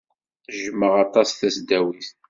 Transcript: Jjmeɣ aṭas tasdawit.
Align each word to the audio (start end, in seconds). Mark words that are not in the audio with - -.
Jjmeɣ 0.59 0.93
aṭas 1.03 1.29
tasdawit. 1.39 2.09